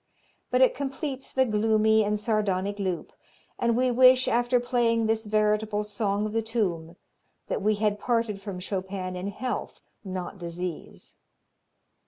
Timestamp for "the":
1.31-1.45, 6.33-6.41